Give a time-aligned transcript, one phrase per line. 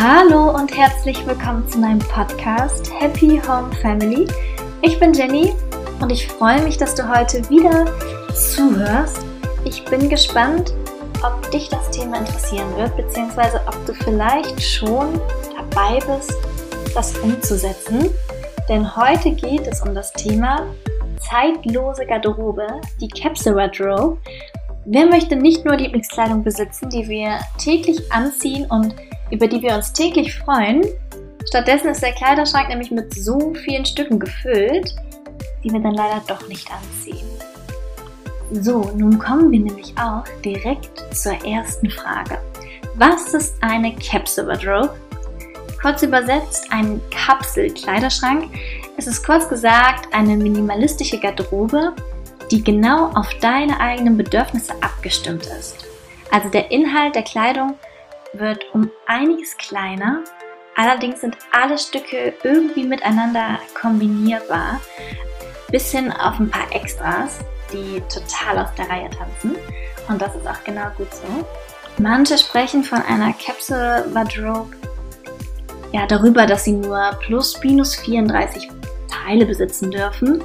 [0.00, 4.28] Hallo und herzlich willkommen zu meinem Podcast Happy Home Family.
[4.80, 5.52] Ich bin Jenny
[6.00, 7.84] und ich freue mich, dass du heute wieder
[8.32, 9.26] zuhörst.
[9.64, 10.72] Ich bin gespannt,
[11.26, 15.20] ob dich das Thema interessieren wird, beziehungsweise ob du vielleicht schon
[15.56, 16.32] dabei bist,
[16.94, 18.08] das umzusetzen.
[18.68, 20.64] Denn heute geht es um das Thema
[21.28, 22.68] zeitlose Garderobe,
[23.00, 24.16] die Capsule Wardrobe.
[24.90, 28.94] Wer möchte nicht nur Lieblingskleidung besitzen, die wir täglich anziehen und
[29.30, 30.82] über die wir uns täglich freuen?
[31.46, 34.96] Stattdessen ist der Kleiderschrank nämlich mit so vielen Stücken gefüllt,
[35.62, 37.28] die wir dann leider doch nicht anziehen.
[38.50, 42.38] So, nun kommen wir nämlich auch direkt zur ersten Frage.
[42.94, 44.96] Was ist eine Capsule Wardrobe?
[45.82, 48.46] Kurz übersetzt ein Kapselkleiderschrank.
[48.96, 51.92] Es ist kurz gesagt eine minimalistische Garderobe,
[52.50, 55.86] die genau auf deine eigenen Bedürfnisse abgestimmt ist.
[56.30, 57.74] Also der Inhalt der Kleidung
[58.32, 60.22] wird um einiges kleiner,
[60.76, 64.80] allerdings sind alle Stücke irgendwie miteinander kombinierbar,
[65.70, 67.38] bis hin auf ein paar Extras,
[67.72, 69.56] die total aus der Reihe tanzen.
[70.08, 71.46] Und das ist auch genau gut so.
[71.98, 74.76] Manche sprechen von einer Capsule Wardrobe
[75.92, 78.68] ja, darüber, dass sie nur plus minus 34
[79.10, 80.42] Teile besitzen dürfen.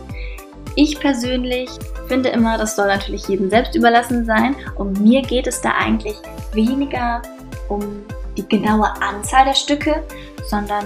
[0.76, 1.70] Ich persönlich
[2.14, 4.56] finde immer, das soll natürlich jedem selbst überlassen sein.
[4.78, 6.16] Und mir geht es da eigentlich
[6.52, 7.24] weniger
[7.70, 8.06] um
[8.38, 10.04] die genaue Anzahl der Stücke,
[10.48, 10.86] sondern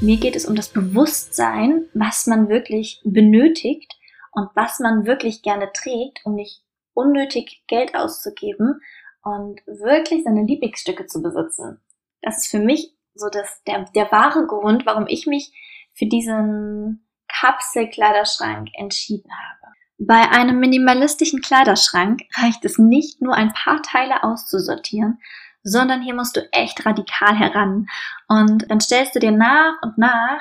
[0.00, 3.94] mir geht es um das Bewusstsein, was man wirklich benötigt
[4.32, 8.80] und was man wirklich gerne trägt, um nicht unnötig Geld auszugeben
[9.22, 11.80] und wirklich seine Lieblingsstücke zu besitzen.
[12.20, 15.52] Das ist für mich so das, der, der wahre Grund, warum ich mich
[15.94, 19.57] für diesen Kapselkleiderschrank entschieden habe.
[20.00, 25.20] Bei einem minimalistischen Kleiderschrank reicht es nicht nur ein paar Teile auszusortieren,
[25.64, 27.88] sondern hier musst du echt radikal heran.
[28.28, 30.40] Und dann stellst du dir nach und nach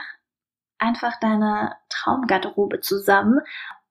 [0.78, 3.40] einfach deine Traumgarderobe zusammen.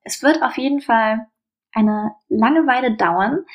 [0.03, 1.27] Es wird auf jeden Fall
[1.73, 3.45] eine lange Weile dauern.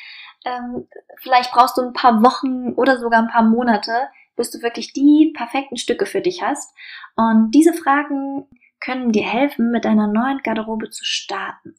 [0.45, 0.87] Ähm,
[1.17, 3.91] vielleicht brauchst du ein paar Wochen oder sogar ein paar Monate,
[4.35, 6.75] bis du wirklich die perfekten Stücke für dich hast.
[7.15, 8.47] Und diese Fragen
[8.79, 11.73] können dir helfen, mit deiner neuen Garderobe zu starten.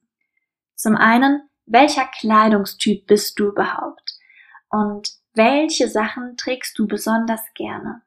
[0.84, 4.18] Zum einen, welcher Kleidungstyp bist du überhaupt?
[4.68, 8.02] Und welche Sachen trägst du besonders gerne?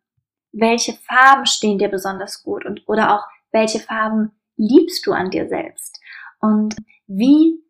[0.51, 5.47] Welche Farben stehen dir besonders gut und oder auch welche Farben liebst du an dir
[5.49, 5.99] selbst?
[6.39, 6.75] Und
[7.07, 7.63] wie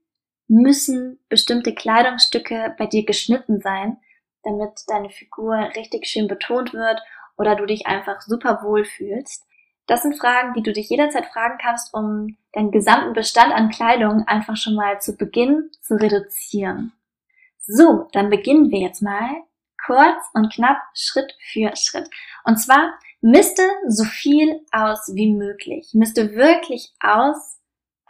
[0.49, 4.01] müssen bestimmte Kleidungsstücke bei dir geschnitten sein,
[4.43, 7.01] damit deine Figur richtig schön betont wird
[7.37, 9.46] oder du dich einfach super wohl fühlst?
[9.87, 14.27] Das sind Fragen, die du dich jederzeit fragen kannst, um deinen gesamten Bestand an Kleidung
[14.27, 16.91] einfach schon mal zu Beginn zu reduzieren.
[17.59, 19.29] So, dann beginnen wir jetzt mal
[19.85, 22.09] kurz und knapp Schritt für Schritt.
[22.43, 25.91] Und zwar misste so viel aus wie möglich.
[25.93, 27.59] Misste wirklich aus,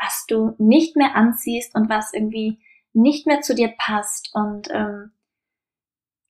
[0.01, 2.59] was du nicht mehr anziehst und was irgendwie
[2.93, 5.11] nicht mehr zu dir passt und ähm,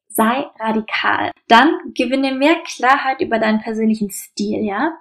[0.09, 1.31] sei radikal.
[1.47, 4.97] Dann gewinne mehr Klarheit über deinen persönlichen Stil, ja?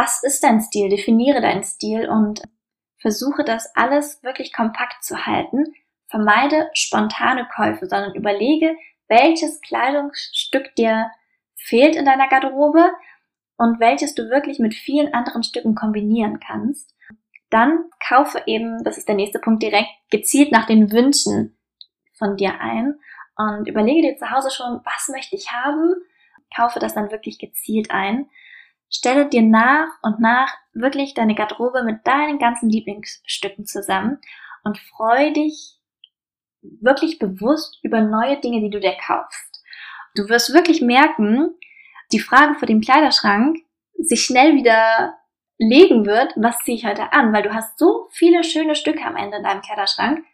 [0.00, 0.90] Was ist dein Stil?
[0.90, 2.40] Definiere deinen Stil und
[2.98, 5.74] versuche das alles wirklich kompakt zu halten.
[6.06, 8.76] Vermeide spontane Käufe, sondern überlege,
[9.08, 11.10] welches Kleidungsstück dir
[11.56, 12.92] fehlt in deiner Garderobe
[13.56, 16.94] und welches du wirklich mit vielen anderen Stücken kombinieren kannst.
[17.50, 21.58] Dann kaufe eben, das ist der nächste Punkt, direkt gezielt nach den Wünschen
[22.12, 23.00] von dir ein
[23.34, 25.96] und überlege dir zu Hause schon, was möchte ich haben,
[26.54, 28.30] kaufe das dann wirklich gezielt ein.
[28.90, 34.18] Stelle dir nach und nach wirklich deine Garderobe mit deinen ganzen Lieblingsstücken zusammen
[34.64, 35.78] und freu dich
[36.62, 39.62] wirklich bewusst über neue Dinge, die du dir kaufst.
[40.14, 41.50] Du wirst wirklich merken,
[42.12, 43.58] die Frage vor dem Kleiderschrank
[43.98, 45.14] sich schnell wieder
[45.58, 49.16] legen wird, was ziehe ich heute an, weil du hast so viele schöne Stücke am
[49.16, 50.24] Ende in deinem Kleiderschrank,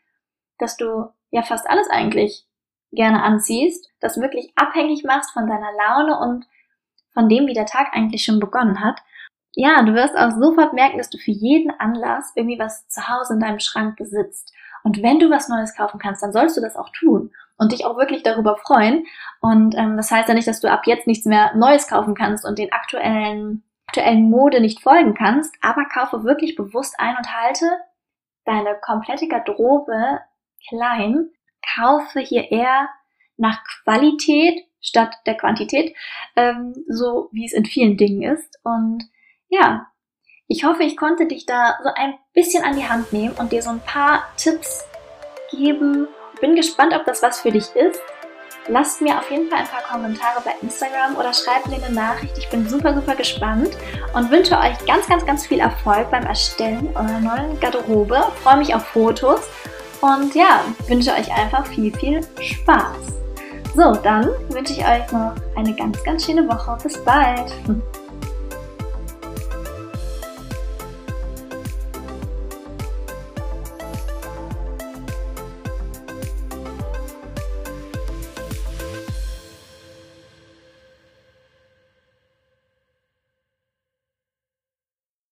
[0.58, 2.46] dass du ja fast alles eigentlich
[2.92, 6.46] gerne anziehst, das wirklich abhängig machst von deiner Laune und
[7.14, 9.00] von dem, wie der Tag eigentlich schon begonnen hat.
[9.54, 13.34] Ja, du wirst auch sofort merken, dass du für jeden Anlass irgendwie was zu Hause
[13.34, 14.52] in deinem Schrank besitzt.
[14.82, 17.86] Und wenn du was Neues kaufen kannst, dann sollst du das auch tun und dich
[17.86, 19.06] auch wirklich darüber freuen.
[19.40, 22.44] Und ähm, das heißt ja nicht, dass du ab jetzt nichts mehr Neues kaufen kannst
[22.44, 27.66] und den aktuellen, aktuellen Mode nicht folgen kannst, aber kaufe wirklich bewusst ein und halte
[28.44, 30.20] deine komplette Garderobe
[30.68, 31.30] klein.
[31.76, 32.88] Kaufe hier eher
[33.36, 35.96] nach Qualität statt der Quantität,
[36.36, 38.60] ähm, so wie es in vielen Dingen ist.
[38.62, 39.02] Und
[39.48, 39.86] ja,
[40.46, 43.62] ich hoffe, ich konnte dich da so ein bisschen an die Hand nehmen und dir
[43.62, 44.84] so ein paar Tipps
[45.50, 46.06] geben.
[46.40, 48.00] Bin gespannt, ob das was für dich ist.
[48.66, 52.36] lasst mir auf jeden Fall ein paar Kommentare bei Instagram oder schreibt mir eine Nachricht.
[52.38, 53.70] Ich bin super, super gespannt
[54.14, 58.22] und wünsche euch ganz, ganz, ganz viel Erfolg beim Erstellen eurer neuen Garderobe.
[58.42, 59.48] freue mich auf Fotos
[60.00, 63.23] und ja, wünsche euch einfach viel, viel Spaß.
[63.74, 66.78] So, dann wünsche ich euch noch eine ganz, ganz schöne Woche.
[66.82, 67.52] Bis bald.